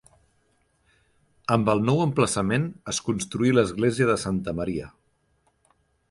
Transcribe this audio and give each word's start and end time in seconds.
Amb 1.55 1.67
el 1.73 1.83
nou 1.89 1.99
emplaçament 2.05 2.65
es 2.93 3.01
construí 3.09 3.51
l'església 3.57 4.07
de 4.13 4.17
Santa 4.23 4.55
Maria. 4.61 4.89